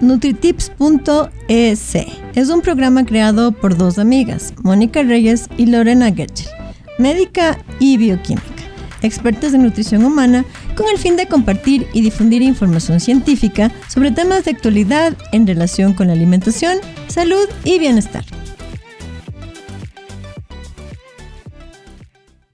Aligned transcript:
nutritips.es. 0.00 1.94
Es 2.34 2.48
un 2.48 2.60
programa 2.60 3.04
creado 3.04 3.52
por 3.52 3.76
dos 3.76 3.98
amigas, 3.98 4.54
Mónica 4.62 5.02
Reyes 5.02 5.48
y 5.56 5.66
Lorena 5.66 6.12
Getchel, 6.12 6.48
médica 6.98 7.58
y 7.80 7.96
bioquímica, 7.96 8.44
expertas 9.02 9.54
en 9.54 9.62
nutrición 9.62 10.04
humana, 10.04 10.44
con 10.76 10.86
el 10.88 10.98
fin 10.98 11.16
de 11.16 11.26
compartir 11.26 11.86
y 11.92 12.00
difundir 12.00 12.42
información 12.42 13.00
científica 13.00 13.72
sobre 13.88 14.10
temas 14.10 14.44
de 14.44 14.52
actualidad 14.52 15.16
en 15.32 15.46
relación 15.46 15.94
con 15.94 16.08
la 16.08 16.12
alimentación, 16.12 16.78
salud 17.08 17.48
y 17.64 17.78
bienestar. 17.78 18.24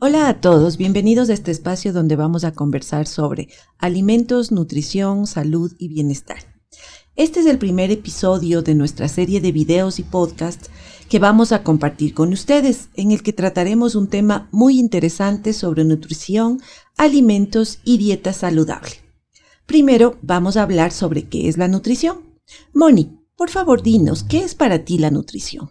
Hola 0.07 0.29
a 0.29 0.41
todos, 0.41 0.77
bienvenidos 0.77 1.31
a 1.31 1.33
este 1.33 1.51
espacio 1.51 1.95
donde 1.95 2.15
vamos 2.15 2.45
a 2.45 2.53
conversar 2.53 3.07
sobre 3.07 3.49
alimentos, 3.79 4.53
nutrición, 4.53 5.27
salud 5.27 5.73
y 5.79 5.89
bienestar. 5.89 6.54
Este 7.17 7.39
es 7.39 7.47
el 7.47 7.59
primer 7.59 7.93
episodio 7.93 8.63
de 8.63 8.75
nuestra 8.75 9.07
serie 9.07 9.41
de 9.41 9.53
videos 9.53 10.01
y 10.01 10.03
podcasts 10.03 10.69
que 11.09 11.21
vamos 11.21 11.53
a 11.53 11.63
compartir 11.63 12.13
con 12.13 12.33
ustedes, 12.33 12.89
en 12.95 13.13
el 13.13 13.23
que 13.23 13.33
trataremos 13.33 13.95
un 13.95 14.09
tema 14.09 14.49
muy 14.51 14.81
interesante 14.81 15.53
sobre 15.53 15.85
nutrición, 15.85 16.61
alimentos 16.97 17.79
y 17.85 17.99
dieta 17.99 18.33
saludable. 18.33 18.91
Primero 19.65 20.19
vamos 20.23 20.57
a 20.57 20.65
hablar 20.65 20.91
sobre 20.91 21.29
qué 21.29 21.49
es 21.49 21.57
la 21.57 21.69
nutrición. 21.69 22.19
Moni, 22.73 23.21
por 23.37 23.49
favor 23.49 23.81
dinos, 23.81 24.25
¿qué 24.25 24.39
es 24.39 24.57
para 24.57 24.85
ti 24.85 24.99
la 24.99 25.13
nutrición? 25.13 25.71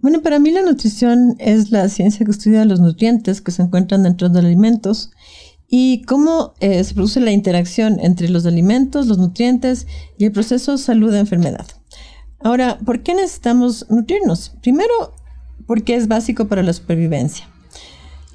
Bueno, 0.00 0.22
para 0.22 0.38
mí 0.38 0.50
la 0.52 0.62
nutrición 0.62 1.36
es 1.38 1.70
la 1.70 1.86
ciencia 1.90 2.24
que 2.24 2.32
estudia 2.32 2.64
los 2.64 2.80
nutrientes 2.80 3.42
que 3.42 3.52
se 3.52 3.60
encuentran 3.60 4.04
dentro 4.04 4.30
de 4.30 4.36
los 4.36 4.46
alimentos 4.46 5.10
y 5.68 6.02
cómo 6.02 6.54
eh, 6.60 6.82
se 6.84 6.94
produce 6.94 7.20
la 7.20 7.32
interacción 7.32 7.98
entre 8.00 8.28
los 8.28 8.46
alimentos, 8.46 9.06
los 9.06 9.18
nutrientes 9.18 9.86
y 10.18 10.24
el 10.24 10.32
proceso 10.32 10.78
salud-enfermedad. 10.78 11.66
Ahora, 12.40 12.78
¿por 12.84 13.02
qué 13.02 13.14
necesitamos 13.14 13.86
nutrirnos? 13.88 14.52
Primero, 14.62 15.14
porque 15.66 15.94
es 15.96 16.08
básico 16.08 16.46
para 16.46 16.62
la 16.62 16.72
supervivencia. 16.72 17.48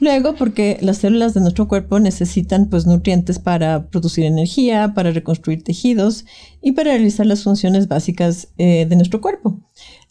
Luego, 0.01 0.33
porque 0.33 0.79
las 0.81 0.97
células 0.97 1.35
de 1.35 1.41
nuestro 1.41 1.67
cuerpo 1.67 1.99
necesitan 1.99 2.69
pues, 2.69 2.87
nutrientes 2.87 3.37
para 3.37 3.87
producir 3.87 4.25
energía, 4.25 4.93
para 4.95 5.11
reconstruir 5.11 5.63
tejidos 5.63 6.25
y 6.59 6.71
para 6.71 6.91
realizar 6.91 7.27
las 7.27 7.43
funciones 7.43 7.87
básicas 7.87 8.47
eh, 8.57 8.87
de 8.89 8.95
nuestro 8.95 9.21
cuerpo. 9.21 9.59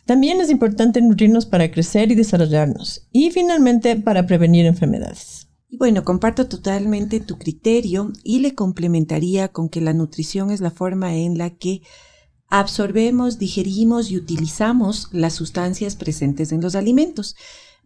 También 0.07 0.41
es 0.41 0.49
importante 0.49 1.03
nutrirnos 1.03 1.45
para 1.45 1.73
crecer 1.73 2.13
y 2.13 2.15
desarrollarnos 2.15 3.09
y 3.11 3.31
finalmente 3.33 3.97
para 3.97 4.27
prevenir 4.27 4.65
enfermedades. 4.65 5.40
Y 5.71 5.77
bueno, 5.77 6.05
comparto 6.05 6.49
totalmente 6.49 7.21
tu 7.21 7.39
criterio 7.39 8.13
y 8.25 8.41
le 8.41 8.57
complementaría 8.57 9.49
con 9.49 9.69
que 9.69 9.81
la 9.81 9.93
nutrición 9.93 10.51
es 10.51 10.61
la 10.61 10.73
forma 10.73 11.15
en 11.15 11.39
la 11.39 11.51
que 11.51 11.83
absorbemos, 12.49 13.39
digerimos 13.39 14.11
y 14.11 14.17
utilizamos 14.17 15.09
las 15.13 15.35
sustancias 15.35 15.95
presentes 15.95 16.51
en 16.51 16.61
los 16.61 16.75
alimentos, 16.75 17.37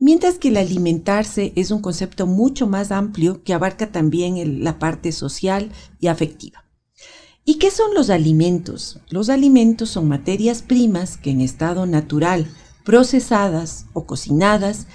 mientras 0.01 0.39
que 0.39 0.49
el 0.49 0.57
alimentarse 0.57 1.53
es 1.57 1.71
un 1.71 1.83
concepto 1.83 2.27
mucho 2.27 2.67
más 2.67 2.91
amplio 2.91 3.43
que 3.43 3.53
abarca 3.53 3.93
también 3.93 4.65
la 4.65 4.79
parte 4.79 5.13
social 5.13 5.71
y 6.01 6.07
afectiva. 6.07 6.65
¿Y 7.45 7.57
qué 7.59 7.71
son 7.71 7.93
los 7.93 8.09
alimentos? 8.09 9.01
Los 9.11 9.29
alimentos 9.29 9.91
son 9.91 10.09
materias 10.09 10.63
primas 10.63 11.19
que 11.19 11.33
en 11.33 11.43
estado 11.43 11.85
natural, 11.85 12.47
procesadas 12.83 13.85
o 13.93 14.07
cocinadas, 14.07 14.87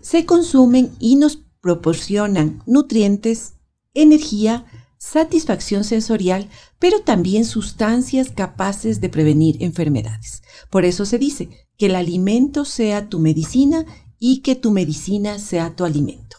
se 0.00 0.24
consumen 0.24 0.90
y 0.98 1.16
nos 1.16 1.44
proporcionan 1.60 2.62
nutrientes, 2.66 3.54
energía, 3.94 4.64
satisfacción 4.98 5.84
sensorial, 5.84 6.48
pero 6.78 7.00
también 7.00 7.44
sustancias 7.44 8.30
capaces 8.30 9.00
de 9.00 9.08
prevenir 9.08 9.62
enfermedades. 9.62 10.42
Por 10.70 10.84
eso 10.84 11.04
se 11.06 11.18
dice 11.18 11.48
que 11.76 11.86
el 11.86 11.94
alimento 11.94 12.64
sea 12.64 13.08
tu 13.08 13.18
medicina 13.18 13.86
y 14.18 14.40
que 14.40 14.56
tu 14.56 14.70
medicina 14.70 15.38
sea 15.38 15.76
tu 15.76 15.84
alimento. 15.84 16.38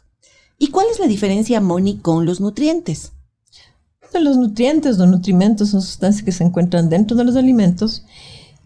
¿Y 0.57 0.67
cuál 0.67 0.87
es 0.91 0.99
la 0.99 1.07
diferencia, 1.07 1.61
Moni, 1.61 1.99
con 1.99 2.25
los 2.25 2.41
nutrientes? 2.41 3.13
los 4.19 4.37
nutrientes, 4.37 4.97
los 4.97 5.07
nutrimentos 5.07 5.69
son 5.69 5.81
sustancias 5.81 6.23
que 6.23 6.31
se 6.31 6.43
encuentran 6.43 6.89
dentro 6.89 7.15
de 7.15 7.23
los 7.23 7.35
alimentos 7.35 8.03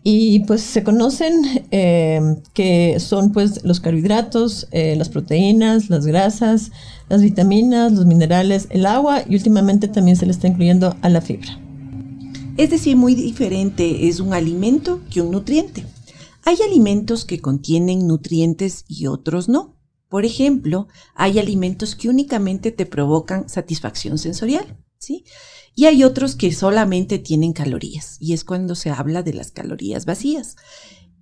y 0.03 0.41
pues 0.41 0.61
se 0.61 0.83
conocen 0.83 1.65
eh, 1.71 2.19
que 2.53 2.99
son 2.99 3.31
pues 3.31 3.63
los 3.63 3.79
carbohidratos, 3.79 4.67
eh, 4.71 4.95
las 4.97 5.07
proteínas, 5.07 5.89
las 5.89 6.05
grasas, 6.05 6.71
las 7.07 7.21
vitaminas, 7.21 7.93
los 7.93 8.05
minerales, 8.05 8.67
el 8.69 8.85
agua 8.85 9.23
y 9.27 9.35
últimamente 9.35 9.87
también 9.87 10.17
se 10.17 10.25
le 10.25 10.33
está 10.33 10.47
incluyendo 10.47 10.97
a 11.01 11.09
la 11.09 11.21
fibra. 11.21 11.57
Es 12.57 12.69
decir, 12.69 12.97
muy 12.97 13.15
diferente 13.15 14.07
es 14.07 14.19
un 14.19 14.33
alimento 14.33 14.99
que 15.09 15.21
un 15.21 15.31
nutriente. 15.31 15.85
Hay 16.43 16.57
alimentos 16.67 17.23
que 17.23 17.39
contienen 17.39 18.05
nutrientes 18.05 18.83
y 18.89 19.07
otros 19.07 19.47
no. 19.47 19.77
Por 20.09 20.25
ejemplo, 20.25 20.87
hay 21.15 21.39
alimentos 21.39 21.95
que 21.95 22.09
únicamente 22.09 22.71
te 22.71 22.85
provocan 22.85 23.47
satisfacción 23.47 24.17
sensorial. 24.17 24.77
Y 25.75 25.85
hay 25.85 26.03
otros 26.03 26.35
que 26.35 26.51
solamente 26.53 27.19
tienen 27.19 27.53
calorías, 27.53 28.17
y 28.19 28.33
es 28.33 28.43
cuando 28.43 28.75
se 28.75 28.89
habla 28.89 29.23
de 29.23 29.33
las 29.33 29.51
calorías 29.51 30.05
vacías. 30.05 30.55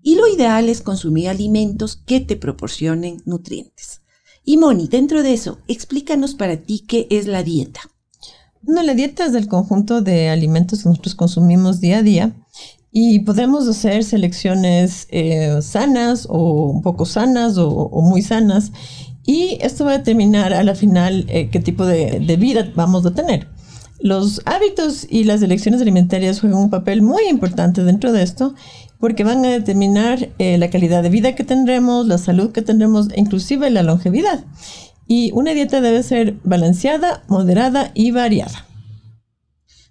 Y 0.03 0.16
lo 0.16 0.28
ideal 0.28 0.68
es 0.69 0.81
consumir 0.81 1.30
alimentos 1.30 1.96
que 1.96 2.19
te 2.19 2.36
proporcionen 2.36 3.22
nutrientes. 3.25 4.02
Y 4.44 4.58
Moni, 4.58 4.88
dentro 4.88 5.22
de 5.22 5.34
eso, 5.34 5.59
explícanos 5.68 6.34
para 6.34 6.58
ti 6.58 6.84
qué 6.88 7.08
es 7.12 7.28
la 7.28 7.44
dieta. 7.44 7.81
Bueno, 8.64 8.84
la 8.84 8.94
dieta 8.94 9.25
es 9.25 9.34
del 9.34 9.47
conjunto 9.47 10.02
de 10.02 10.30
alimentos 10.30 10.84
que 10.84 10.90
nosotros 10.90 11.16
consumimos 11.16 11.80
día 11.80 12.00
a 12.00 12.03
día 12.03 12.36
y 12.92 13.19
podemos 13.19 13.68
hacer 13.68 14.03
selecciones 14.03 15.08
eh, 15.09 15.59
sanas 15.62 16.28
o 16.30 16.69
un 16.69 16.81
poco 16.81 17.06
sanas 17.06 17.58
o, 17.58 17.90
muy 18.02 18.22
sanas 18.22 18.72
y 19.25 19.58
esto 19.62 19.86
va 19.86 19.94
a 19.94 19.98
determinar 20.00 20.53
a 20.53 20.63
la 20.63 20.75
final 20.75 21.25
eh, 21.30 21.50
qué 21.50 21.59
tipo 21.59 21.86
de 21.86 22.36
vida 22.38 22.72
vamos 22.75 23.06
a 23.06 23.13
tener. 23.13 23.48
Los 24.03 24.41
hábitos 24.45 25.06
y 25.07 25.25
las 25.25 25.44
elecciones 25.44 25.79
alimentarias 25.79 26.41
juegan 26.41 26.57
un 26.57 26.69
papel 26.72 27.03
muy 27.03 27.28
importante 27.29 27.84
dentro 27.84 28.12
de 28.12 28.23
esto 28.23 28.56
porque 29.00 29.23
van 29.23 29.45
a 29.45 29.50
determinar 29.50 30.29
eh, 30.39 30.57
la 30.57 30.72
calidad 30.72 31.03
de 31.03 31.09
vida 31.09 31.35
que 31.35 31.44
tendremos, 31.44 32.07
la 32.07 32.17
salud 32.17 32.51
que 32.51 32.63
tendremos 32.63 33.09
e 33.12 33.19
inclusive 33.19 33.69
la 33.69 33.84
longevidad. 33.84 34.44
Y 35.06 35.31
una 35.34 35.53
dieta 35.53 35.81
debe 35.81 36.01
ser 36.01 36.39
balanceada, 36.44 37.23
moderada 37.28 37.91
y 37.94 38.09
variada. 38.09 38.66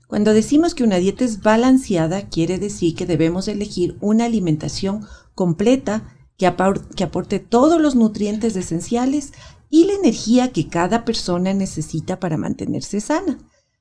Cuando 0.09 0.35
decimos 0.35 0.75
que 0.75 0.83
una 0.83 0.97
dieta 0.97 1.25
es 1.25 1.41
balanceada, 1.41 2.23
quiere 2.23 2.59
decir 2.59 2.97
que 2.97 3.07
debemos 3.07 3.47
elegir 3.47 3.97
una 4.01 4.25
alimentación 4.25 5.07
completa 5.37 6.17
que, 6.37 6.53
que 6.97 7.05
aporte 7.05 7.39
todos 7.39 7.81
los 7.81 7.95
nutrientes 7.95 8.57
esenciales 8.57 9.33
y 9.69 9.85
la 9.85 9.93
energía 9.93 10.51
que 10.51 10.67
cada 10.67 11.05
persona 11.05 11.55
necesita 11.55 12.19
para 12.19 12.37
mantenerse 12.37 13.01
sana. 13.01 13.39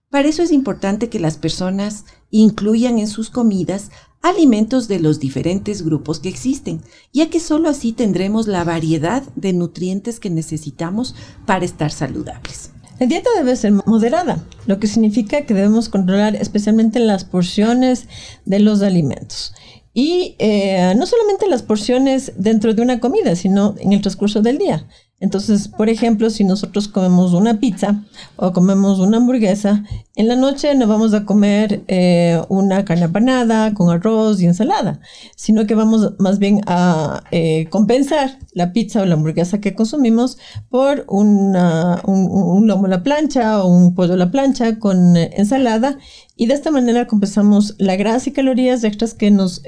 Para 0.10 0.28
eso 0.28 0.42
es 0.42 0.52
importante 0.52 1.10
que 1.10 1.20
las 1.20 1.38
personas 1.38 2.06
incluyan 2.32 2.98
en 2.98 3.08
sus 3.08 3.30
comidas 3.30 3.92
alimentos 4.22 4.88
de 4.88 5.00
los 5.00 5.20
diferentes 5.20 5.84
grupos 5.84 6.20
que 6.20 6.30
existen, 6.30 6.82
ya 7.14 7.30
que 7.30 7.40
sólo 7.40 7.70
así 7.70 7.94
tendremos 7.94 8.48
la 8.48 8.64
variedad 8.64 9.24
de 9.36 9.54
nutrientes 9.54 10.20
que 10.20 10.30
necesitamos 10.30 11.16
para 11.46 11.64
estar 11.64 11.92
saludables. 11.92 12.72
La 13.00 13.06
dieta 13.06 13.30
debe 13.38 13.56
ser 13.56 13.72
moderada, 13.72 14.44
lo 14.66 14.80
que 14.80 14.88
significa 14.88 15.46
que 15.46 15.54
debemos 15.54 15.88
controlar 15.88 16.36
especialmente 16.36 17.00
las 17.00 17.24
porciones 17.24 18.08
de 18.46 18.60
los 18.60 18.82
alimentos. 18.82 19.54
Y 19.94 20.36
eh, 20.40 20.94
no 20.98 21.06
solamente 21.06 21.48
las 21.48 21.64
porciones 21.64 22.34
dentro 22.36 22.74
de 22.74 22.82
una 22.82 23.00
comida, 23.00 23.36
sino 23.36 23.76
en 23.80 23.94
el 23.94 24.02
transcurso 24.02 24.42
del 24.42 24.58
día. 24.58 24.86
Entonces, 25.22 25.68
por 25.68 25.90
ejemplo, 25.90 26.30
si 26.30 26.46
nosotros 26.46 26.88
comemos 26.88 27.34
una 27.34 27.60
pizza 27.60 28.04
o 28.38 28.54
comemos 28.54 29.00
una 29.00 29.18
hamburguesa, 29.18 29.84
en 30.16 30.30
la 30.30 30.38
noche 30.38 30.74
no 30.76 30.88
vamos 30.88 31.14
a 31.14 31.26
comer 31.26 31.84
eh, 31.88 32.42
una 32.48 32.86
carne 32.86 33.10
panada 33.10 33.74
con 33.74 33.90
arroz 33.90 34.42
y 34.42 34.46
ensalada, 34.46 35.02
sino 35.36 35.68
que 35.68 35.76
vamos 35.76 36.14
más 36.20 36.40
bien 36.40 36.62
a 36.68 37.24
eh, 37.32 37.68
compensar 37.70 38.40
la 38.54 38.72
pizza 38.72 39.02
o 39.02 39.06
la 39.06 39.16
hamburguesa 39.16 39.60
que 39.60 39.76
consumimos 39.76 40.38
por 40.70 41.04
un, 41.10 41.52
lomo 41.52 42.86
a 42.86 42.90
la 42.90 43.04
plancha 43.04 43.62
o 43.62 43.68
un 43.68 43.96
pollo 43.96 44.14
a 44.14 44.18
la 44.18 44.32
plancha 44.32 44.80
con 44.80 45.18
eh, 45.18 45.32
ensalada 45.36 45.98
y 46.38 46.46
de 46.46 46.54
esta 46.54 46.72
manera 46.72 47.08
compensamos 47.08 47.76
la 47.78 47.98
grasa 47.98 48.30
y 48.30 48.34
calorías 48.34 48.86
extras 48.86 49.14
que 49.14 49.32
nos 49.32 49.62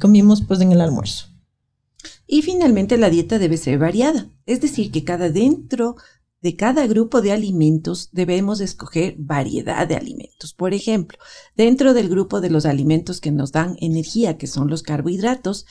comimos 0.00 0.42
pues 0.42 0.60
en 0.60 0.72
el 0.72 0.80
almuerzo. 0.80 1.27
Y 2.30 2.42
finalmente 2.42 2.98
la 2.98 3.08
dieta 3.08 3.38
debe 3.38 3.56
ser 3.56 3.78
variada, 3.78 4.30
es 4.44 4.60
decir, 4.60 4.92
que 4.92 5.02
cada 5.02 5.30
dentro 5.30 5.96
de 6.42 6.56
cada 6.56 6.86
grupo 6.86 7.22
de 7.22 7.32
alimentos 7.32 8.10
debemos 8.12 8.60
escoger 8.60 9.16
variedad 9.18 9.88
de 9.88 9.96
alimentos. 9.96 10.52
Por 10.52 10.74
ejemplo, 10.74 11.18
dentro 11.56 11.94
del 11.94 12.10
grupo 12.10 12.42
de 12.42 12.50
los 12.50 12.66
alimentos 12.66 13.22
que 13.22 13.32
nos 13.32 13.50
dan 13.50 13.76
energía, 13.80 14.36
que 14.36 14.46
son 14.46 14.68
los 14.68 14.82
carbohidratos, 14.82 15.64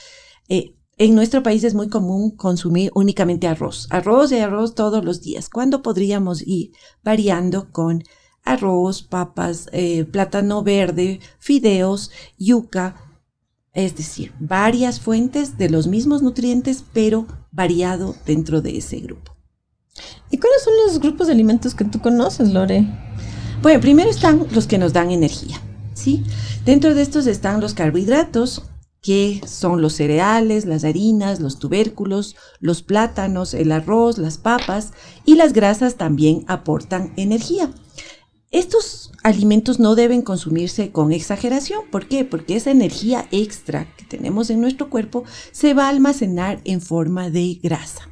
eh, 0.50 0.74
en 0.98 1.14
nuestro 1.14 1.44
país 1.44 1.64
es 1.64 1.76
muy 1.76 1.90
común 1.90 2.32
consumir 2.32 2.90
únicamente 2.96 3.46
arroz, 3.48 3.88
arroz 3.92 4.32
y 4.32 4.40
arroz 4.40 4.74
todos 4.74 5.06
los 5.06 5.22
días. 5.22 5.50
¿Cuándo 5.50 5.84
podríamos 5.84 6.42
ir 6.42 6.72
variando 7.04 7.72
con 7.72 8.04
arroz, 8.44 9.04
papas, 9.04 9.70
eh, 9.74 10.06
plátano 10.06 10.64
verde, 10.64 11.20
fideos, 11.38 12.10
yuca, 12.40 13.07
Es 13.78 13.96
decir, 13.96 14.34
varias 14.40 15.00
fuentes 15.00 15.60
de 15.60 15.70
los 15.70 15.86
mismos 15.86 16.24
nutrientes, 16.24 16.84
pero 16.94 17.28
variado 17.52 18.16
dentro 18.26 18.60
de 18.60 18.76
ese 18.76 19.00
grupo. 19.02 19.36
¿Y 20.32 20.40
cuáles 20.40 20.64
son 20.64 20.74
los 20.84 21.00
grupos 21.00 21.28
de 21.28 21.34
alimentos 21.34 21.76
que 21.76 21.86
tú 21.86 22.02
conoces, 22.02 22.52
Lore? 22.52 22.88
Bueno, 23.62 23.80
primero 23.80 24.10
están 24.10 24.48
los 24.52 24.66
que 24.66 24.80
nos 24.80 24.94
dan 24.94 25.12
energía, 25.12 25.62
¿sí? 25.94 26.24
Dentro 26.66 26.96
de 26.96 27.04
estos 27.04 27.28
están 27.28 27.62
los 27.62 27.76
carbohidratos, 27.76 28.64
que 29.00 29.42
son 29.46 29.80
los 29.80 29.94
cereales, 29.94 30.66
las 30.66 30.84
harinas, 30.84 31.40
los 31.40 31.60
tubérculos, 31.60 32.36
los 32.60 32.82
plátanos, 32.82 33.54
el 33.54 33.72
arroz, 33.72 34.18
las 34.18 34.40
papas 34.40 34.92
y 35.24 35.36
las 35.36 35.54
grasas 35.54 35.98
también 35.98 36.46
aportan 36.48 37.14
energía. 37.16 37.70
Estos 38.52 39.12
alimentos 39.24 39.78
no 39.78 39.96
deben 39.96 40.22
consumirse 40.22 40.92
con 40.92 41.12
exageración. 41.12 41.82
¿Por 41.92 42.08
qué? 42.08 42.24
Porque 42.24 42.56
esa 42.56 42.72
energía 42.72 43.28
extra 43.32 43.94
que 43.98 44.06
tenemos 44.06 44.50
en 44.50 44.62
nuestro 44.62 44.90
cuerpo 44.90 45.26
se 45.52 45.74
va 45.74 45.88
a 45.88 45.90
almacenar 45.90 46.62
en 46.64 46.80
forma 46.80 47.30
de 47.30 47.60
grasa. 47.62 48.10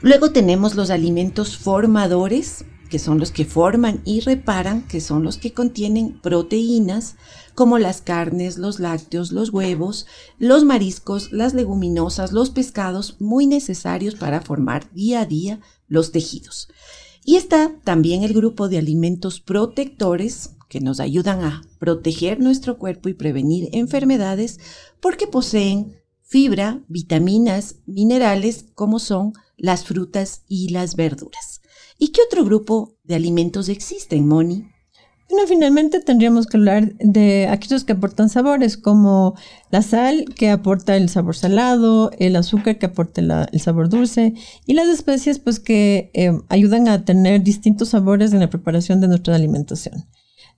Luego 0.00 0.30
tenemos 0.30 0.76
los 0.76 0.88
alimentos 0.88 1.58
formadores, 1.58 2.64
que 2.88 2.98
son 2.98 3.18
los 3.18 3.32
que 3.32 3.44
forman 3.44 4.00
y 4.06 4.20
reparan, 4.20 4.82
que 4.82 5.02
son 5.02 5.24
los 5.24 5.36
que 5.36 5.52
contienen 5.52 6.18
proteínas, 6.22 7.16
como 7.54 7.78
las 7.78 8.00
carnes, 8.00 8.56
los 8.56 8.80
lácteos, 8.80 9.30
los 9.30 9.50
huevos, 9.50 10.06
los 10.38 10.64
mariscos, 10.64 11.32
las 11.32 11.52
leguminosas, 11.52 12.32
los 12.32 12.48
pescados, 12.48 13.16
muy 13.20 13.46
necesarios 13.46 14.14
para 14.14 14.40
formar 14.40 14.90
día 14.92 15.20
a 15.20 15.26
día 15.26 15.60
los 15.88 16.12
tejidos. 16.12 16.68
Y 17.28 17.34
está 17.34 17.74
también 17.82 18.22
el 18.22 18.32
grupo 18.32 18.68
de 18.68 18.78
alimentos 18.78 19.40
protectores, 19.40 20.52
que 20.68 20.80
nos 20.80 21.00
ayudan 21.00 21.42
a 21.44 21.62
proteger 21.80 22.38
nuestro 22.38 22.78
cuerpo 22.78 23.08
y 23.08 23.14
prevenir 23.14 23.68
enfermedades, 23.72 24.60
porque 25.00 25.26
poseen 25.26 25.96
fibra, 26.22 26.84
vitaminas, 26.86 27.80
minerales, 27.84 28.66
como 28.74 29.00
son 29.00 29.32
las 29.56 29.84
frutas 29.84 30.44
y 30.46 30.68
las 30.68 30.94
verduras. 30.94 31.62
¿Y 31.98 32.12
qué 32.12 32.20
otro 32.22 32.44
grupo 32.44 32.94
de 33.02 33.16
alimentos 33.16 33.68
existen, 33.68 34.28
Moni? 34.28 34.68
Bueno, 35.28 35.48
finalmente 35.48 36.00
tendríamos 36.00 36.46
que 36.46 36.56
hablar 36.56 36.94
de 36.98 37.48
aquellos 37.48 37.82
que 37.82 37.94
aportan 37.94 38.28
sabores, 38.28 38.76
como 38.76 39.34
la 39.70 39.82
sal, 39.82 40.24
que 40.36 40.50
aporta 40.50 40.96
el 40.96 41.08
sabor 41.08 41.34
salado, 41.34 42.12
el 42.18 42.36
azúcar, 42.36 42.78
que 42.78 42.86
aporta 42.86 43.48
el 43.50 43.60
sabor 43.60 43.88
dulce, 43.88 44.34
y 44.66 44.74
las 44.74 44.86
especias, 44.86 45.40
pues, 45.40 45.58
que 45.58 46.10
eh, 46.14 46.30
ayudan 46.48 46.86
a 46.86 47.04
tener 47.04 47.42
distintos 47.42 47.88
sabores 47.88 48.32
en 48.32 48.40
la 48.40 48.50
preparación 48.50 49.00
de 49.00 49.08
nuestra 49.08 49.34
alimentación. 49.34 50.06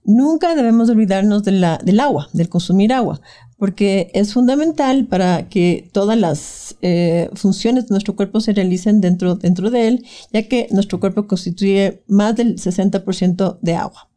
Nunca 0.05 0.55
debemos 0.55 0.89
olvidarnos 0.89 1.43
del 1.43 1.99
agua, 1.99 2.29
del 2.33 2.47
consumir 2.47 2.93
agua, 2.93 3.21
porque 3.57 4.11
es 4.13 4.33
fundamental 4.33 5.07
para 5.07 5.49
que 5.49 5.89
todas 5.91 6.17
las 6.17 6.77
eh, 6.81 7.29
funciones 7.33 7.87
de 7.87 7.93
nuestro 7.93 8.15
cuerpo 8.15 8.39
se 8.39 8.53
realicen 8.53 9.01
dentro, 9.01 9.35
dentro 9.35 9.69
de 9.71 9.87
él, 9.87 10.05
ya 10.31 10.43
que 10.47 10.67
nuestro 10.71 10.99
cuerpo 10.99 11.27
constituye 11.27 12.01
más 12.07 12.35
del 12.35 12.55
60% 12.55 13.59
de 13.61 13.75
agua. 13.75 14.08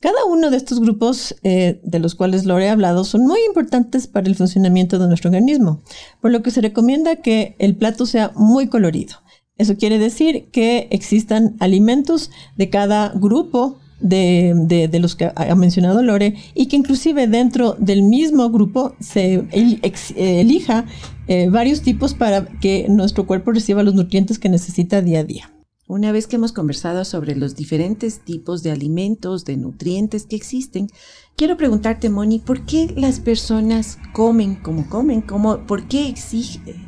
Cada 0.00 0.24
uno 0.26 0.50
de 0.50 0.56
estos 0.56 0.78
grupos 0.80 1.34
eh, 1.42 1.80
de 1.82 1.98
los 1.98 2.14
cuales 2.14 2.44
lo 2.44 2.58
he 2.58 2.68
hablado 2.68 3.04
son 3.04 3.26
muy 3.26 3.40
importantes 3.46 4.06
para 4.06 4.28
el 4.28 4.36
funcionamiento 4.36 4.98
de 4.98 5.08
nuestro 5.08 5.30
organismo, 5.30 5.80
por 6.20 6.30
lo 6.30 6.42
que 6.42 6.52
se 6.52 6.60
recomienda 6.60 7.16
que 7.16 7.56
el 7.58 7.74
plato 7.74 8.06
sea 8.06 8.30
muy 8.36 8.68
colorido. 8.68 9.16
Eso 9.56 9.76
quiere 9.76 9.98
decir 9.98 10.50
que 10.52 10.86
existan 10.92 11.56
alimentos 11.58 12.30
de 12.56 12.70
cada 12.70 13.08
grupo 13.08 13.78
de, 14.00 14.88
los 15.00 15.16
que 15.16 15.32
ha 15.34 15.54
mencionado 15.56 16.00
Lore 16.02 16.36
y 16.54 16.66
que 16.66 16.76
inclusive 16.76 17.26
dentro 17.26 17.74
del 17.80 18.04
mismo 18.04 18.50
grupo 18.50 18.94
se 19.00 19.44
elija 19.50 20.84
eh, 21.26 21.48
varios 21.50 21.82
tipos 21.82 22.14
para 22.14 22.46
que 22.60 22.86
nuestro 22.88 23.26
cuerpo 23.26 23.50
reciba 23.50 23.82
los 23.82 23.94
nutrientes 23.94 24.38
que 24.38 24.48
necesita 24.48 25.02
día 25.02 25.20
a 25.20 25.24
día. 25.24 25.50
Una 25.88 26.12
vez 26.12 26.26
que 26.26 26.36
hemos 26.36 26.52
conversado 26.52 27.02
sobre 27.06 27.34
los 27.34 27.56
diferentes 27.56 28.20
tipos 28.20 28.62
de 28.62 28.70
alimentos, 28.70 29.46
de 29.46 29.56
nutrientes 29.56 30.26
que 30.26 30.36
existen, 30.36 30.90
quiero 31.34 31.56
preguntarte, 31.56 32.10
Moni, 32.10 32.40
¿por 32.40 32.66
qué 32.66 32.92
las 32.94 33.20
personas 33.20 33.98
comen 34.12 34.56
como 34.56 34.86
comen? 34.90 35.22
¿Cómo, 35.22 35.66
¿Por 35.66 35.88
qué 35.88 36.06
exigen, 36.06 36.84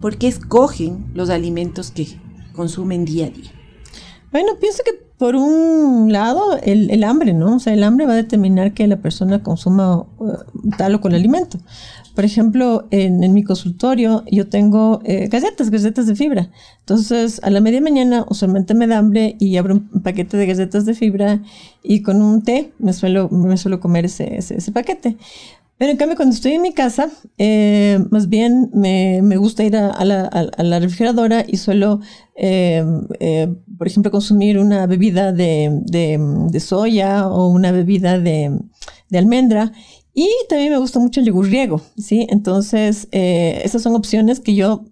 por 0.00 0.18
qué 0.18 0.26
escogen 0.26 1.12
los 1.14 1.30
alimentos 1.30 1.92
que 1.92 2.08
consumen 2.54 3.04
día 3.04 3.26
a 3.26 3.30
día? 3.30 3.52
Bueno, 4.32 4.58
pienso 4.58 4.82
que 4.84 5.03
por 5.18 5.36
un 5.36 6.12
lado, 6.12 6.58
el, 6.62 7.04
hambre, 7.04 7.34
¿no? 7.34 7.56
O 7.56 7.58
sea, 7.60 7.72
el 7.72 7.84
hambre 7.84 8.06
va 8.06 8.14
a 8.14 8.16
determinar 8.16 8.74
que 8.74 8.86
la 8.86 8.96
persona 8.96 9.42
consuma 9.42 10.06
uh, 10.18 10.36
tal 10.76 10.96
o 10.96 11.00
cual 11.00 11.14
alimento. 11.14 11.58
Por 12.14 12.24
ejemplo, 12.24 12.86
en, 12.90 13.32
mi 13.32 13.42
consultorio 13.42 14.24
yo 14.30 14.48
tengo 14.48 15.00
eh, 15.04 15.28
galletas, 15.28 15.70
galletas 15.70 16.06
de 16.06 16.16
fibra. 16.16 16.50
Entonces, 16.80 17.40
a 17.44 17.50
la 17.50 17.60
media 17.60 17.80
mañana 17.80 18.24
usualmente 18.28 18.74
me 18.74 18.86
da 18.86 18.98
hambre 18.98 19.36
y 19.38 19.56
abro 19.56 19.74
un 19.74 20.02
paquete 20.02 20.36
de 20.36 20.46
galletas 20.46 20.84
de 20.84 20.94
fibra 20.94 21.42
y 21.82 22.02
con 22.02 22.20
un 22.20 22.42
té 22.42 22.72
me 22.78 22.92
suelo, 22.92 23.28
me 23.30 23.56
suelo 23.56 23.80
comer 23.80 24.04
ese 24.06 24.72
paquete. 24.72 25.16
Pero 25.76 25.90
en 25.90 25.96
cambio, 25.96 26.16
cuando 26.16 26.34
estoy 26.34 26.52
en 26.52 26.62
mi 26.62 26.72
casa, 26.72 27.10
eh, 27.36 27.98
más 28.10 28.28
bien 28.28 28.70
me, 28.72 29.20
me, 29.22 29.36
gusta 29.36 29.64
ir 29.64 29.76
a, 29.76 30.04
la, 30.04 30.22
a, 30.22 30.62
la, 30.62 30.78
refrigeradora 30.78 31.44
y 31.46 31.56
suelo, 31.56 32.00
eh, 32.36 32.84
eh, 33.18 33.52
por 33.76 33.88
ejemplo, 33.88 34.12
consumir 34.12 34.58
una 34.58 34.86
bebida 34.86 35.32
de, 35.32 35.80
de, 35.84 36.60
soya 36.60 37.28
o 37.28 37.48
una 37.48 37.72
bebida 37.72 38.20
de, 38.20 38.56
de, 39.08 39.18
almendra. 39.18 39.72
Y 40.12 40.30
también 40.48 40.70
me 40.70 40.78
gusta 40.78 41.00
mucho 41.00 41.18
el 41.18 41.26
yogur 41.26 41.48
griego, 41.48 41.82
¿sí? 41.98 42.24
Entonces, 42.30 43.08
esas 43.10 43.82
son 43.82 43.96
opciones 43.96 44.38
que 44.38 44.54
yo 44.54 44.84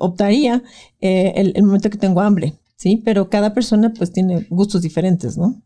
optaría 0.00 0.64
el, 1.00 1.52
el 1.54 1.62
momento 1.62 1.88
que 1.88 1.98
tengo 1.98 2.20
hambre, 2.20 2.54
¿sí? 2.74 3.00
Pero 3.04 3.30
cada 3.30 3.54
persona 3.54 3.92
pues 3.96 4.12
tiene 4.12 4.48
gustos 4.50 4.82
diferentes, 4.82 5.38
¿no? 5.38 5.62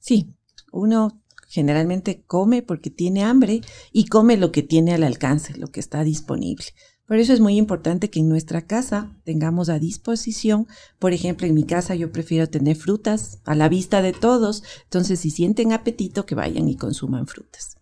Sí, 0.00 0.34
uno 0.72 1.20
generalmente 1.46 2.22
come 2.26 2.62
porque 2.62 2.90
tiene 2.90 3.24
hambre 3.24 3.60
y 3.92 4.06
come 4.06 4.36
lo 4.36 4.52
que 4.52 4.62
tiene 4.62 4.94
al 4.94 5.04
alcance, 5.04 5.56
lo 5.56 5.68
que 5.68 5.80
está 5.80 6.04
disponible. 6.04 6.66
Por 7.06 7.18
eso 7.18 7.32
es 7.32 7.40
muy 7.40 7.56
importante 7.56 8.10
que 8.10 8.18
en 8.18 8.28
nuestra 8.28 8.62
casa 8.62 9.16
tengamos 9.24 9.68
a 9.68 9.78
disposición, 9.78 10.66
por 10.98 11.12
ejemplo, 11.12 11.46
en 11.46 11.54
mi 11.54 11.62
casa 11.62 11.94
yo 11.94 12.10
prefiero 12.10 12.48
tener 12.48 12.76
frutas 12.76 13.40
a 13.44 13.54
la 13.54 13.68
vista 13.68 14.02
de 14.02 14.12
todos, 14.12 14.64
entonces 14.84 15.20
si 15.20 15.30
sienten 15.30 15.72
apetito 15.72 16.26
que 16.26 16.34
vayan 16.34 16.68
y 16.68 16.76
consuman 16.76 17.28
frutas. 17.28 17.76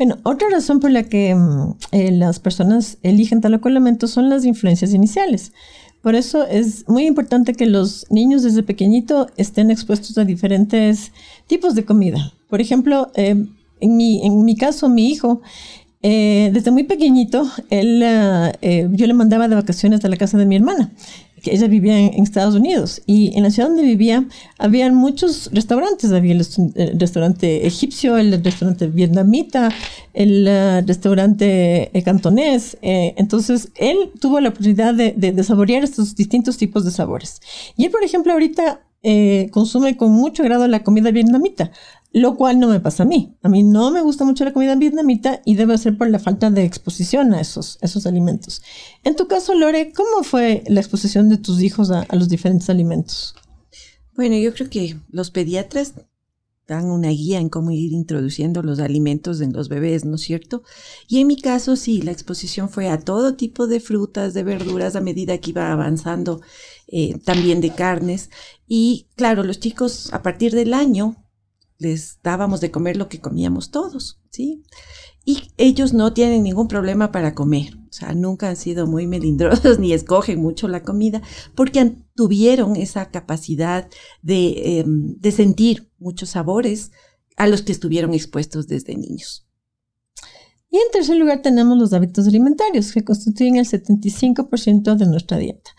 Bueno, 0.00 0.18
otra 0.22 0.48
razón 0.48 0.80
por 0.80 0.92
la 0.92 1.02
que 1.02 1.34
mm, 1.34 1.76
eh, 1.92 2.12
las 2.12 2.38
personas 2.38 2.96
eligen 3.02 3.40
tal 3.40 3.54
o 3.54 3.60
cual 3.60 3.76
alimento 3.76 4.06
son 4.06 4.30
las 4.30 4.46
influencias 4.46 4.94
iniciales. 4.94 5.52
Por 6.02 6.14
eso 6.14 6.46
es 6.46 6.88
muy 6.88 7.06
importante 7.06 7.54
que 7.54 7.66
los 7.66 8.06
niños 8.10 8.42
desde 8.42 8.62
pequeñito 8.62 9.28
estén 9.36 9.70
expuestos 9.70 10.16
a 10.16 10.24
diferentes 10.24 11.12
tipos 11.46 11.74
de 11.74 11.84
comida. 11.84 12.32
Por 12.48 12.60
ejemplo, 12.60 13.10
eh, 13.14 13.36
en, 13.80 13.96
mi, 13.96 14.56
caso, 14.56 14.88
mi 14.88 15.10
hijo, 15.10 15.42
eh, 16.02 16.50
desde 16.54 16.70
muy 16.70 16.84
pequeñito, 16.84 17.46
él, 17.68 18.02
eh, 18.02 18.88
yo 18.92 19.06
le 19.06 19.14
mandaba 19.14 19.48
de 19.48 19.56
vacaciones 19.56 20.04
a 20.04 20.08
la 20.08 20.16
casa 20.16 20.38
de 20.38 20.46
mi 20.46 20.56
hermana 20.56 20.90
que 21.42 21.52
ella 21.52 21.66
vivía 21.68 21.98
en, 21.98 22.22
Estados 22.22 22.54
Unidos. 22.54 23.02
Y 23.06 23.36
en 23.36 23.42
la 23.42 23.50
ciudad 23.50 23.68
donde 23.68 23.82
vivía 23.82 24.24
había 24.58 24.90
muchos 24.92 25.50
restaurantes, 25.52 26.12
había 26.12 26.32
el, 26.32 26.98
restaurante 26.98 27.66
egipcio, 27.66 28.16
el 28.18 28.42
restaurante 28.42 28.86
vietnamita, 28.86 29.70
el 30.14 30.46
uh, 30.46 30.86
restaurante 30.86 31.96
eh, 31.96 32.02
cantonés, 32.02 32.76
eh, 32.82 33.14
entonces 33.16 33.70
él 33.76 34.10
tuvo 34.20 34.40
la 34.40 34.50
oportunidad 34.50 34.94
de, 34.94 35.12
de, 35.12 35.42
saborear 35.44 35.84
estos 35.84 36.14
distintos 36.14 36.56
tipos 36.56 36.84
de 36.84 36.90
sabores. 36.90 37.40
Y 37.76 37.84
él, 37.84 37.90
por 37.90 38.02
ejemplo, 38.02 38.32
ahorita 38.32 38.80
eh, 39.02 39.48
consume 39.50 39.96
con 39.96 40.12
mucho 40.12 40.42
grado 40.42 40.68
la 40.68 40.82
comida 40.82 41.10
vietnamita 41.10 41.70
lo 42.12 42.36
cual 42.36 42.58
no 42.58 42.68
me 42.68 42.80
pasa 42.80 43.04
a 43.04 43.06
mí. 43.06 43.36
A 43.42 43.48
mí 43.48 43.62
no 43.62 43.90
me 43.90 44.02
gusta 44.02 44.24
mucho 44.24 44.44
la 44.44 44.52
comida 44.52 44.74
vietnamita 44.74 45.42
y 45.44 45.54
debe 45.54 45.78
ser 45.78 45.96
por 45.96 46.10
la 46.10 46.18
falta 46.18 46.50
de 46.50 46.64
exposición 46.64 47.32
a 47.34 47.40
esos, 47.40 47.78
esos 47.82 48.06
alimentos. 48.06 48.62
En 49.04 49.16
tu 49.16 49.28
caso, 49.28 49.54
Lore, 49.54 49.92
¿cómo 49.92 50.24
fue 50.24 50.64
la 50.66 50.80
exposición 50.80 51.28
de 51.28 51.38
tus 51.38 51.62
hijos 51.62 51.90
a, 51.90 52.06
los 52.12 52.28
diferentes 52.28 52.68
alimentos? 52.68 53.34
Bueno, 54.14 54.36
yo 54.36 54.52
creo 54.52 54.68
que 54.68 54.96
los 55.10 55.30
pediatras 55.30 55.94
dan 56.66 56.90
una 56.90 57.08
guía 57.08 57.40
en 57.40 57.48
cómo 57.48 57.72
ir 57.72 57.92
introduciendo 57.92 58.62
los 58.62 58.78
alimentos 58.78 59.40
en 59.40 59.52
los 59.52 59.68
bebés, 59.68 60.04
¿no 60.04 60.16
es 60.16 60.20
cierto? 60.20 60.62
Y 61.08 61.20
en 61.20 61.26
mi 61.26 61.36
caso, 61.36 61.74
sí, 61.74 62.02
la 62.02 62.12
exposición 62.12 62.68
fue 62.68 62.88
a 62.88 63.00
todo 63.00 63.34
tipo 63.34 63.66
de 63.66 63.80
frutas, 63.80 64.34
de 64.34 64.44
verduras 64.44 64.94
a 64.94 65.00
medida 65.00 65.38
que 65.38 65.50
iba 65.50 65.72
avanzando, 65.72 66.40
eh, 66.86 67.18
también 67.24 67.60
de 67.60 67.70
carnes. 67.70 68.30
Y 68.68 69.08
claro, 69.16 69.42
los 69.42 69.58
chicos 69.58 70.12
a 70.12 70.22
partir 70.22 70.54
del 70.54 70.74
año 70.74 71.16
les 71.80 72.20
dábamos 72.22 72.60
de 72.60 72.70
comer 72.70 72.96
lo 72.96 73.08
que 73.08 73.20
comíamos 73.20 73.70
todos, 73.70 74.20
¿sí? 74.30 74.62
Y 75.24 75.50
ellos 75.56 75.92
no 75.92 76.12
tienen 76.12 76.42
ningún 76.42 76.68
problema 76.68 77.10
para 77.10 77.34
comer, 77.34 77.76
o 77.88 77.92
sea, 77.92 78.14
nunca 78.14 78.48
han 78.48 78.56
sido 78.56 78.86
muy 78.86 79.06
melindrosos 79.06 79.78
ni 79.80 79.92
escogen 79.92 80.40
mucho 80.40 80.68
la 80.68 80.82
comida, 80.82 81.22
porque 81.56 81.96
tuvieron 82.14 82.76
esa 82.76 83.10
capacidad 83.10 83.88
de, 84.22 84.78
em, 84.78 85.16
de 85.18 85.32
sentir 85.32 85.90
muchos 85.98 86.30
sabores 86.30 86.92
a 87.36 87.46
los 87.46 87.62
que 87.62 87.72
estuvieron 87.72 88.14
expuestos 88.14 88.68
desde 88.68 88.94
niños. 88.94 89.46
Y 90.70 90.76
en 90.76 90.92
tercer 90.92 91.16
lugar 91.16 91.42
tenemos 91.42 91.76
los 91.78 91.92
hábitos 91.92 92.28
alimentarios, 92.28 92.92
que 92.92 93.04
constituyen 93.04 93.56
el 93.56 93.66
75% 93.66 94.94
de 94.94 95.06
nuestra 95.06 95.38
dieta. 95.38 95.70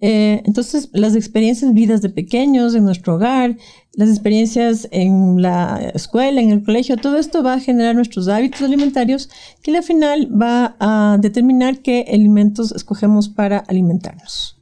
Eh, 0.00 0.42
entonces, 0.46 0.88
las 0.92 1.14
experiencias 1.14 1.74
vidas 1.74 2.00
de 2.00 2.08
pequeños 2.08 2.74
en 2.74 2.84
nuestro 2.84 3.16
hogar, 3.16 3.58
las 4.00 4.08
experiencias 4.08 4.88
en 4.92 5.42
la 5.42 5.92
escuela, 5.94 6.40
en 6.40 6.50
el 6.50 6.64
colegio, 6.64 6.96
todo 6.96 7.18
esto 7.18 7.42
va 7.42 7.52
a 7.52 7.60
generar 7.60 7.94
nuestros 7.94 8.28
hábitos 8.28 8.62
alimentarios 8.62 9.28
que 9.62 9.76
al 9.76 9.82
final 9.82 10.30
va 10.32 10.74
a 10.80 11.18
determinar 11.20 11.80
qué 11.80 12.06
alimentos 12.10 12.72
escogemos 12.72 13.28
para 13.28 13.58
alimentarnos. 13.58 14.56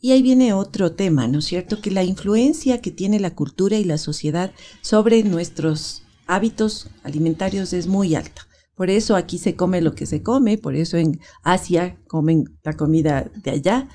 Y 0.00 0.12
ahí 0.12 0.22
viene 0.22 0.52
otro 0.52 0.92
tema, 0.92 1.26
¿no 1.26 1.40
es 1.40 1.46
cierto? 1.46 1.80
Que 1.80 1.90
la 1.90 2.04
influencia 2.04 2.80
que 2.80 2.92
tiene 2.92 3.18
la 3.18 3.34
cultura 3.34 3.76
y 3.76 3.82
la 3.82 3.98
sociedad 3.98 4.52
sobre 4.82 5.24
nuestros 5.24 6.04
hábitos 6.28 6.88
alimentarios 7.02 7.72
es 7.72 7.88
muy 7.88 8.14
alta. 8.14 8.42
Por 8.76 8.88
eso 8.88 9.16
aquí 9.16 9.38
se 9.38 9.56
come 9.56 9.80
lo 9.80 9.96
que 9.96 10.06
se 10.06 10.22
come, 10.22 10.58
por 10.58 10.76
eso 10.76 10.96
en 10.96 11.18
Asia 11.42 11.98
comen 12.06 12.44
la 12.62 12.74
comida 12.74 13.28
de 13.42 13.50
allá. 13.50 13.88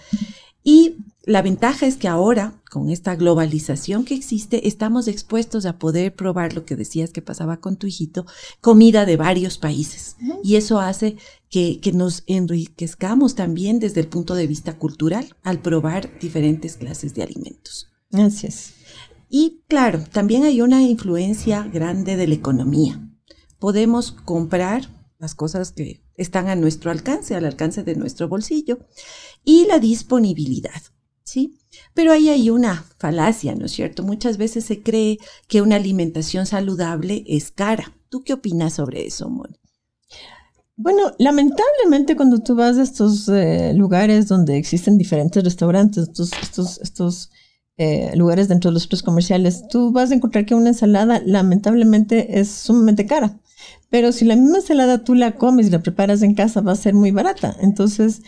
Y 0.66 0.98
la 1.26 1.42
ventaja 1.42 1.86
es 1.86 1.98
que 1.98 2.08
ahora, 2.08 2.62
con 2.70 2.90
esta 2.90 3.16
globalización 3.16 4.04
que 4.04 4.14
existe, 4.14 4.68
estamos 4.68 5.08
expuestos 5.08 5.66
a 5.66 5.80
poder 5.80 6.16
probar 6.16 6.54
lo 6.54 6.66
que 6.66 6.76
decías 6.76 7.12
que 7.12 7.22
pasaba 7.22 7.58
con 7.58 7.78
tu 7.78 7.88
hijito, 7.88 8.26
comida 8.62 9.06
de 9.06 9.18
varios 9.18 9.58
países. 9.58 10.18
Y 10.44 10.56
eso 10.56 10.80
hace 10.80 11.16
que, 11.50 11.80
que, 11.80 11.94
nos 11.94 12.24
enriquezcamos 12.28 13.36
también 13.36 13.80
desde 13.80 14.02
el 14.02 14.08
punto 14.08 14.36
de 14.36 14.48
vista 14.48 14.78
cultural 14.78 15.36
al 15.44 15.62
probar 15.62 16.20
diferentes 16.20 16.76
clases 16.78 17.14
de 17.14 17.24
alimentos. 17.24 17.90
Es. 18.12 18.74
Y 19.30 19.64
claro, 19.68 20.04
también 20.12 20.44
hay 20.44 20.62
una 20.62 20.84
influencia 20.84 21.64
grande 21.64 22.18
de 22.18 22.28
la 22.28 22.36
economía 22.36 23.02
podemos 23.64 24.12
comprar 24.12 24.90
las 25.20 25.36
cosas 25.36 25.72
que 25.72 26.04
están 26.18 26.50
a 26.50 26.56
nuestro 26.58 26.92
alcance, 26.92 27.34
al 27.34 27.46
alcance 27.46 27.84
de 27.84 27.96
nuestro 27.96 28.28
bolsillo, 28.28 28.80
y 29.46 29.68
la 29.68 29.80
disponibilidad, 29.80 30.82
¿sí? 31.24 31.60
Pero 31.94 32.12
ahí 32.12 32.30
hay 32.30 32.50
una 32.50 32.86
falacia, 32.98 33.56
¿no 33.56 33.66
es 33.66 33.72
cierto? 33.72 34.04
Muchas 34.04 34.38
veces 34.38 34.66
se 34.66 34.82
cree 34.82 35.18
que 35.48 35.62
una 35.62 35.76
alimentación 35.76 36.46
saludable 36.46 37.24
es 37.28 37.52
cara. 37.52 37.94
¿Tú 38.10 38.24
qué 38.24 38.34
opinas 38.34 38.74
sobre 38.74 39.06
eso, 39.06 39.30
Mon? 39.30 39.58
Bueno, 40.76 41.12
lamentablemente 41.20 42.16
cuando 42.16 42.40
tú 42.40 42.56
vas 42.56 42.78
a 42.78 42.84
estos 42.84 43.30
eh, 43.30 43.74
lugares 43.76 44.28
donde 44.28 44.58
existen 44.58 44.98
diferentes 44.98 45.44
restaurantes, 45.44 46.04
estos, 46.04 46.32
estos, 46.42 46.80
estos 46.82 47.32
eh, 47.78 48.12
lugares 48.16 48.48
dentro 48.48 48.70
de 48.70 48.74
los 48.74 48.84
centros 48.84 49.04
comerciales, 49.04 49.68
tú 49.68 49.92
vas 49.92 50.12
a 50.12 50.16
encontrar 50.16 50.46
que 50.46 50.56
una 50.56 50.70
ensalada 50.70 51.22
lamentablemente 51.26 52.40
es 52.40 52.50
sumamente 52.50 53.06
cara. 53.06 53.40
Pero 53.90 54.12
si 54.12 54.26
la 54.26 54.36
misma 54.36 54.58
ensalada 54.58 55.04
tú 55.04 55.14
la 55.14 55.34
comes 55.34 55.68
y 55.68 55.70
la 55.70 55.84
preparas 55.84 56.24
en 56.24 56.34
casa, 56.34 56.62
va 56.62 56.72
a 56.72 56.76
ser 56.76 56.96
muy 56.96 57.12
barata. 57.12 57.56
Entonces, 57.62 58.24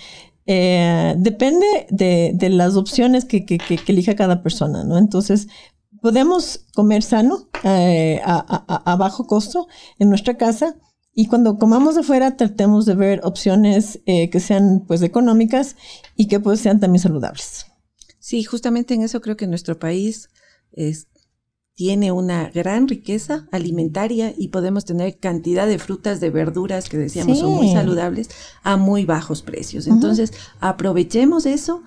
eh, 0.48 1.16
depende 1.18 1.66
de, 1.90 2.50
las 2.50 2.76
opciones 2.76 3.26
que, 3.26 3.46
elija 3.88 4.16
cada 4.16 4.44
persona, 4.44 4.84
¿no? 4.84 4.98
Entonces, 4.98 5.48
podemos 6.02 6.66
comer 6.74 7.02
sano 7.02 7.50
eh, 7.64 8.22
a, 8.24 8.96
bajo 8.98 9.26
costo 9.26 9.68
en 9.98 10.10
nuestra 10.10 10.38
casa 10.38 10.76
y 11.14 11.28
cuando 11.28 11.58
comamos 11.58 11.98
afuera 11.98 12.38
tratemos 12.38 12.86
de 12.86 12.94
ver 12.94 13.22
opciones 13.24 14.02
eh, 14.06 14.30
que 14.30 14.40
sean 14.40 14.84
pues 14.86 15.02
económicas 15.02 15.78
y 16.16 16.28
que 16.28 16.40
pues 16.40 16.60
sean 16.60 16.80
también 16.80 17.02
saludables. 17.02 17.66
Sí, 18.20 18.44
justamente 18.44 18.94
en 18.94 19.02
eso 19.02 19.22
creo 19.22 19.38
que 19.38 19.48
nuestro 19.48 19.80
país 19.80 20.30
es, 20.74 21.08
tiene 21.76 22.14
una 22.14 22.50
gran 22.50 22.88
riqueza 22.88 23.48
alimentaria 23.52 24.34
y 24.36 24.48
podemos 24.48 24.86
tener 24.86 25.18
cantidad 25.18 25.68
de 25.68 25.78
frutas, 25.78 26.22
de 26.22 26.30
verduras 26.30 26.88
que 26.88 26.98
decíamos 26.98 27.40
son 27.40 27.54
muy 27.54 27.72
saludables 27.72 28.30
a 28.64 28.78
muy 28.78 29.06
bajos 29.06 29.42
precios. 29.42 29.86
Entonces, 29.88 30.32
aprovechemos 30.62 31.46
eso 31.46 31.84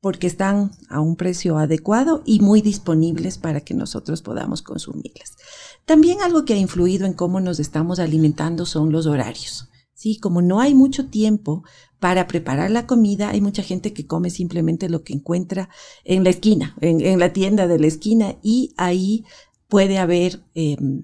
porque 0.00 0.28
están 0.28 0.70
a 0.88 1.00
un 1.00 1.16
precio 1.16 1.58
adecuado 1.58 2.22
y 2.24 2.40
muy 2.40 2.62
disponibles 2.62 3.38
para 3.38 3.60
que 3.60 3.74
nosotros 3.74 4.22
podamos 4.22 4.62
consumirlas. 4.62 5.36
También 5.84 6.22
algo 6.22 6.44
que 6.44 6.54
ha 6.54 6.58
influido 6.58 7.06
en 7.06 7.12
cómo 7.12 7.40
nos 7.40 7.58
estamos 7.58 7.98
alimentando 7.98 8.66
son 8.66 8.92
los 8.92 9.06
horarios. 9.06 9.69
Sí, 10.00 10.16
como 10.16 10.40
no 10.40 10.60
hay 10.60 10.74
mucho 10.74 11.08
tiempo 11.08 11.62
para 11.98 12.26
preparar 12.26 12.70
la 12.70 12.86
comida, 12.86 13.28
hay 13.28 13.42
mucha 13.42 13.62
gente 13.62 13.92
que 13.92 14.06
come 14.06 14.30
simplemente 14.30 14.88
lo 14.88 15.04
que 15.04 15.12
encuentra 15.12 15.68
en 16.04 16.24
la 16.24 16.30
esquina, 16.30 16.74
en, 16.80 17.18
la 17.18 17.34
tienda 17.34 17.68
de 17.68 17.78
la 17.78 17.86
esquina, 17.86 18.36
y 18.42 18.72
ahí 18.78 19.26
puede 19.68 19.98
haber 19.98 20.42
em, 20.54 21.02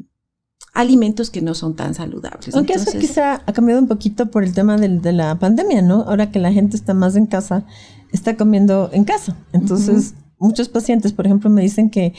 alimentos 0.73 1.29
que 1.29 1.43
no 1.43 1.53
son 1.53 1.77
tan 1.77 1.93
saludables. 1.93 2.55
Aunque 2.55 2.73
eso 2.73 2.99
quizá 2.99 3.43
ha 3.45 3.53
cambiado 3.53 3.83
un 3.83 3.87
poquito 3.87 4.31
por 4.31 4.45
el 4.45 4.55
tema 4.55 4.79
de 4.79 5.13
la 5.13 5.39
pandemia, 5.39 5.83
¿no? 5.83 6.05
Ahora 6.09 6.31
que 6.31 6.39
la 6.39 6.51
gente 6.51 6.75
está 6.75 6.95
más 6.95 7.17
en 7.17 7.27
casa, 7.27 7.67
está 8.13 8.39
comiendo 8.39 8.89
en 8.95 9.05
casa. 9.05 9.37
Entonces, 9.53 10.15
muchos 10.39 10.71
pacientes, 10.71 11.13
por 11.13 11.27
ejemplo, 11.27 11.51
me 11.51 11.61
dicen 11.61 11.91
que 11.91 12.15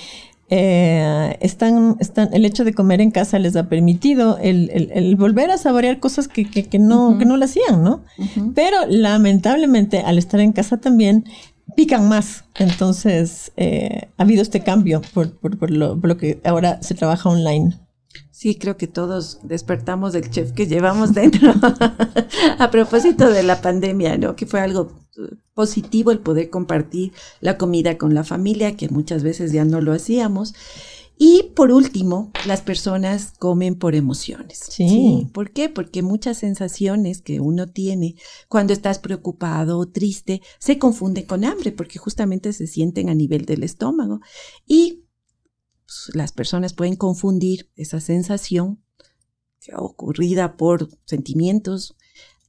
eh, 0.50 1.38
están, 1.42 1.98
están, 2.00 2.34
el 2.34 2.46
hecho 2.46 2.64
de 2.64 2.74
comer 2.74 3.02
en 3.02 3.12
casa 3.12 3.38
les 3.38 3.56
ha 3.58 3.68
permitido 3.68 4.38
el, 4.42 5.16
volver 5.18 5.52
a 5.52 5.58
saborear 5.58 6.00
cosas 6.00 6.30
que, 6.30 6.46
no, 6.80 7.18
que 7.18 7.26
no 7.26 7.36
lo 7.36 7.46
hacían, 7.46 7.84
¿no? 7.84 8.04
Pero 8.56 8.78
lamentablemente 8.88 10.00
al 10.00 10.18
estar 10.18 10.40
en 10.40 10.54
casa 10.54 10.78
también 10.78 11.26
pican 11.76 12.08
más. 12.08 12.46
Entonces 12.56 13.52
eh, 13.58 14.10
ha 14.18 14.24
habido 14.24 14.42
este 14.42 14.62
cambio 14.62 15.02
por, 15.14 15.38
por, 15.38 15.70
lo, 15.70 16.00
por, 16.00 16.10
lo, 16.10 16.18
que 16.18 16.40
ahora 16.46 16.82
se 16.82 16.96
trabaja 16.96 17.30
online. 17.30 17.78
Sí, 18.32 18.56
creo 18.56 18.78
que 18.78 18.88
todos 18.88 19.40
despertamos 19.44 20.14
del 20.14 20.30
chef 20.30 20.54
que 20.54 20.68
llevamos 20.68 21.14
dentro. 21.14 21.54
a 22.60 22.72
propósito 22.72 23.30
de 23.30 23.44
la 23.44 23.62
pandemia, 23.62 24.18
¿no? 24.18 24.36
Que 24.36 24.46
fue 24.46 24.62
algo 24.62 25.07
positivo 25.54 26.12
el 26.12 26.20
poder 26.20 26.50
compartir 26.50 27.14
la 27.42 27.58
comida 27.58 27.98
con 27.98 28.14
la 28.14 28.24
familia, 28.24 28.76
que 28.76 28.90
muchas 28.90 29.24
veces 29.24 29.52
ya 29.52 29.66
no 29.66 29.82
lo 29.82 29.94
hacíamos. 29.94 30.54
Y 31.20 31.52
por 31.56 31.72
último, 31.72 32.32
las 32.46 32.62
personas 32.62 33.34
comen 33.40 33.76
por 33.76 33.96
emociones. 33.96 34.60
Sí. 34.70 35.28
¿Por 35.34 35.52
qué? 35.52 35.68
Porque 35.68 36.04
muchas 36.04 36.38
sensaciones 36.38 37.24
que 37.24 37.40
uno 37.40 37.68
tiene 37.68 38.16
cuando 38.48 38.72
estás 38.72 39.00
preocupado 39.00 39.80
o 39.80 39.88
triste 39.88 40.44
se 40.60 40.78
confunden 40.78 41.26
con 41.26 41.44
hambre, 41.44 41.72
porque 41.72 41.98
justamente 41.98 42.54
se 42.54 42.68
sienten 42.68 43.10
a 43.10 43.16
nivel 43.16 43.46
del 43.46 43.64
estómago. 43.64 44.22
Y 44.68 45.06
pues, 45.88 46.16
las 46.16 46.32
personas 46.32 46.74
pueden 46.74 46.96
confundir 46.96 47.72
esa 47.76 48.00
sensación 48.00 48.84
ocurrida 49.76 50.56
por 50.56 50.90
sentimientos 51.06 51.96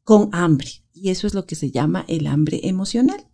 con 0.04 0.30
hambre. 0.32 0.68
Y 1.00 1.10
eso 1.10 1.26
es 1.26 1.34
lo 1.34 1.46
que 1.46 1.54
se 1.54 1.70
llama 1.70 2.04
el 2.08 2.26
hambre 2.26 2.60
emocional. 2.64 3.28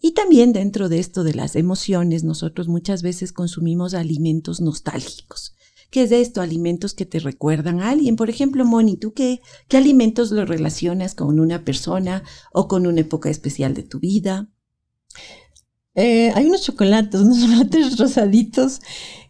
Y 0.00 0.12
también 0.12 0.52
dentro 0.52 0.88
de 0.88 0.98
esto 0.98 1.24
de 1.24 1.34
las 1.34 1.56
emociones, 1.56 2.22
nosotros 2.24 2.68
muchas 2.68 3.02
veces 3.02 3.32
consumimos 3.32 3.94
alimentos 3.94 4.60
nostálgicos. 4.60 5.54
¿Qué 5.90 6.02
es 6.02 6.12
esto? 6.12 6.40
Alimentos 6.42 6.94
que 6.94 7.06
te 7.06 7.18
recuerdan 7.18 7.80
a 7.80 7.90
alguien. 7.90 8.16
Por 8.16 8.30
ejemplo, 8.30 8.64
Moni, 8.64 8.96
¿tú 8.96 9.14
qué, 9.14 9.40
qué 9.68 9.78
alimentos 9.78 10.30
lo 10.30 10.44
relacionas 10.44 11.14
con 11.14 11.40
una 11.40 11.64
persona 11.64 12.22
o 12.52 12.68
con 12.68 12.86
una 12.86 13.00
época 13.00 13.30
especial 13.30 13.74
de 13.74 13.82
tu 13.82 13.98
vida? 13.98 14.48
Eh, 15.94 16.30
hay 16.34 16.46
unos 16.46 16.62
chocolates, 16.62 17.20
unos 17.20 17.40
chocolates 17.42 17.98
rosaditos 17.98 18.80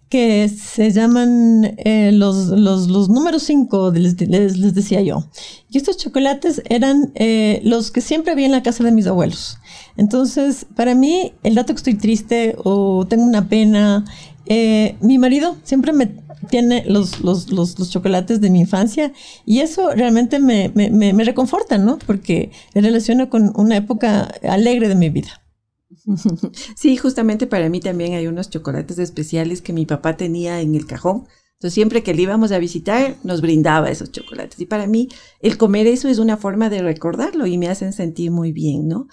que 0.08 0.48
se 0.48 0.90
llaman 0.90 1.74
eh, 1.78 2.12
los, 2.12 2.48
los, 2.48 2.88
los, 2.88 3.08
números 3.08 3.42
5, 3.42 3.92
les, 3.92 4.20
les, 4.20 4.74
decía 4.74 5.02
yo. 5.02 5.24
Y 5.70 5.76
estos 5.76 5.98
chocolates 5.98 6.62
eran 6.68 7.12
eh, 7.14 7.60
los 7.62 7.90
que 7.90 8.00
siempre 8.00 8.32
había 8.32 8.46
en 8.46 8.52
la 8.52 8.62
casa 8.62 8.84
de 8.84 8.92
mis 8.92 9.06
abuelos. 9.06 9.58
Entonces, 9.96 10.66
para 10.74 10.94
mí, 10.94 11.32
el 11.42 11.54
dato 11.54 11.74
que 11.74 11.78
estoy 11.78 11.94
triste 11.94 12.56
o 12.64 13.06
tengo 13.06 13.24
una 13.24 13.48
pena, 13.48 14.04
eh, 14.46 14.96
mi 15.00 15.18
marido 15.18 15.56
siempre 15.62 15.92
me 15.92 16.10
tiene 16.48 16.84
los, 16.86 17.20
los, 17.20 17.50
los, 17.50 17.90
chocolates 17.90 18.40
de 18.40 18.48
mi 18.48 18.60
infancia 18.60 19.12
y 19.44 19.58
eso 19.58 19.90
realmente 19.90 20.38
me, 20.38 20.70
me, 20.74 20.88
me 20.90 21.24
reconforta, 21.24 21.76
¿no? 21.76 21.98
Porque 21.98 22.50
me 22.74 22.80
relaciono 22.80 23.28
con 23.28 23.52
una 23.56 23.76
época 23.76 24.32
alegre 24.42 24.88
de 24.88 24.94
mi 24.94 25.10
vida. 25.10 25.42
Sí, 26.76 26.97
justamente 26.97 27.47
para 27.47 27.68
mí 27.68 27.80
también 27.80 28.14
hay 28.14 28.26
unos 28.26 28.50
chocolates 28.50 28.99
especiales 28.99 29.62
que 29.62 29.73
mi 29.73 29.87
papá 29.87 30.16
tenía 30.16 30.61
en 30.61 30.75
el 30.75 30.87
cajón. 30.87 31.26
Entonces, 31.54 31.75
siempre 31.75 32.04
que 32.04 32.14
le 32.14 32.23
íbamos 32.23 32.52
a 32.52 32.59
visitar, 32.59 33.16
nos 33.25 33.40
brindaba 33.40 33.90
esos 33.90 34.12
chocolates. 34.12 34.61
Y 34.61 34.66
para 34.66 34.87
mí, 34.87 35.09
el 35.40 35.59
comer 35.59 35.88
eso 35.88 36.09
es 36.09 36.18
una 36.18 36.37
forma 36.37 36.71
de 36.71 36.83
recordarlo 36.83 37.47
y 37.47 37.59
me 37.59 37.68
hacen 37.68 37.92
sentir 37.92 38.30
muy 38.30 38.52
bien, 38.52 38.87
¿no? 38.87 39.09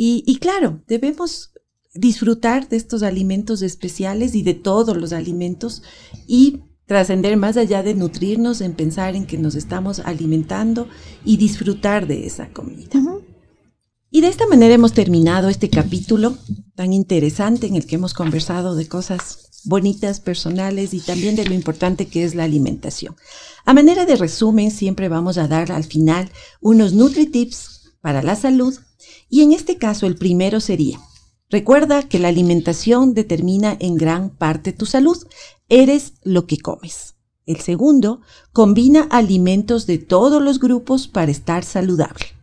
Y, 0.00 0.38
claro, 0.38 0.82
debemos 0.86 1.52
disfrutar 1.92 2.68
de 2.68 2.76
estos 2.76 3.02
alimentos 3.02 3.62
especiales 3.62 4.36
y 4.36 4.42
de 4.42 4.54
todos 4.54 4.96
los 4.96 5.12
alimentos 5.12 5.82
y 6.26 6.60
trascender 6.86 7.36
más 7.36 7.56
allá 7.56 7.82
de 7.82 7.94
nutrirnos 7.94 8.60
en 8.60 8.74
pensar 8.74 9.16
en 9.16 9.26
que 9.26 9.38
nos 9.38 9.56
estamos 9.56 9.98
alimentando 10.00 10.88
y 11.24 11.36
disfrutar 11.36 12.06
de 12.06 12.26
esa 12.26 12.52
comida. 12.52 13.00
Y 14.10 14.22
de 14.22 14.28
esta 14.28 14.46
manera 14.46 14.74
hemos 14.74 14.94
terminado 14.94 15.50
este 15.50 15.68
capítulo 15.68 16.38
tan 16.74 16.94
interesante 16.94 17.66
en 17.66 17.76
el 17.76 17.86
que 17.86 17.96
hemos 17.96 18.14
conversado 18.14 18.74
de 18.74 18.88
cosas 18.88 19.50
bonitas, 19.64 20.20
personales 20.20 20.94
y 20.94 21.00
también 21.00 21.36
de 21.36 21.44
lo 21.44 21.52
importante 21.52 22.06
que 22.06 22.24
es 22.24 22.34
la 22.34 22.44
alimentación. 22.44 23.16
A 23.66 23.74
manera 23.74 24.06
de 24.06 24.16
resumen, 24.16 24.70
siempre 24.70 25.08
vamos 25.10 25.36
a 25.36 25.46
dar 25.46 25.72
al 25.72 25.84
final 25.84 26.30
unos 26.62 26.94
NutriTips 26.94 27.96
para 28.00 28.22
la 28.22 28.34
salud 28.34 28.74
y 29.28 29.42
en 29.42 29.52
este 29.52 29.76
caso 29.76 30.06
el 30.06 30.16
primero 30.16 30.60
sería, 30.60 30.98
recuerda 31.50 32.08
que 32.08 32.18
la 32.18 32.28
alimentación 32.28 33.12
determina 33.12 33.76
en 33.78 33.96
gran 33.96 34.30
parte 34.30 34.72
tu 34.72 34.86
salud, 34.86 35.18
eres 35.68 36.14
lo 36.22 36.46
que 36.46 36.56
comes. 36.56 37.16
El 37.44 37.60
segundo, 37.60 38.22
combina 38.54 39.02
alimentos 39.10 39.86
de 39.86 39.98
todos 39.98 40.42
los 40.42 40.60
grupos 40.60 41.08
para 41.08 41.30
estar 41.30 41.62
saludable. 41.62 42.37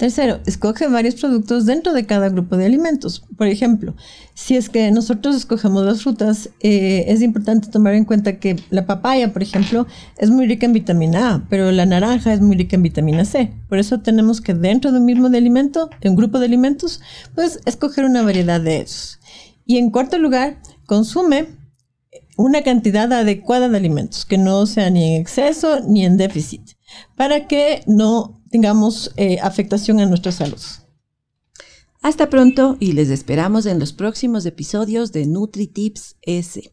Tercero, 0.00 0.40
escoge 0.46 0.88
varios 0.88 1.16
productos 1.16 1.66
dentro 1.66 1.92
de 1.92 2.06
cada 2.06 2.30
grupo 2.30 2.56
de 2.56 2.64
alimentos. 2.64 3.22
Por 3.36 3.48
ejemplo, 3.48 3.94
si 4.32 4.56
es 4.56 4.70
que 4.70 4.90
nosotros 4.90 5.36
escogemos 5.36 5.84
las 5.84 6.02
frutas, 6.02 6.48
eh, 6.60 7.04
es 7.08 7.20
importante 7.20 7.68
tomar 7.68 7.92
en 7.92 8.06
cuenta 8.06 8.38
que 8.38 8.56
la 8.70 8.86
papaya, 8.86 9.30
por 9.30 9.42
ejemplo, 9.42 9.86
es 10.16 10.30
muy 10.30 10.46
rica 10.46 10.64
en 10.64 10.72
vitamina 10.72 11.34
A, 11.34 11.46
pero 11.50 11.70
la 11.70 11.84
naranja 11.84 12.32
es 12.32 12.40
muy 12.40 12.56
rica 12.56 12.76
en 12.76 12.82
vitamina 12.82 13.26
C. 13.26 13.52
Por 13.68 13.78
eso 13.78 14.00
tenemos 14.00 14.40
que 14.40 14.54
dentro 14.54 14.90
de 14.90 15.00
un 15.00 15.04
mismo 15.04 15.26
alimento, 15.26 15.90
un 16.02 16.16
grupo 16.16 16.38
de 16.38 16.46
alimentos, 16.46 17.02
pues 17.34 17.60
escoger 17.66 18.06
una 18.06 18.22
variedad 18.22 18.58
de 18.58 18.80
esos. 18.80 19.20
Y 19.66 19.76
en 19.76 19.90
cuarto 19.90 20.16
lugar, 20.16 20.62
consume 20.86 21.46
una 22.38 22.62
cantidad 22.62 23.12
adecuada 23.12 23.68
de 23.68 23.76
alimentos, 23.76 24.24
que 24.24 24.38
no 24.38 24.64
sea 24.64 24.88
ni 24.88 25.16
en 25.16 25.20
exceso 25.20 25.80
ni 25.86 26.06
en 26.06 26.16
déficit, 26.16 26.70
para 27.16 27.46
que 27.46 27.82
no 27.86 28.39
tengamos 28.50 29.12
eh, 29.16 29.38
afectación 29.40 30.00
a 30.00 30.06
nuestra 30.06 30.32
salud. 30.32 30.60
Hasta 32.02 32.30
pronto 32.30 32.76
y 32.80 32.92
les 32.92 33.10
esperamos 33.10 33.66
en 33.66 33.78
los 33.78 33.92
próximos 33.92 34.46
episodios 34.46 35.12
de 35.12 35.26
NutriTips 35.26 36.16
S. 36.22 36.72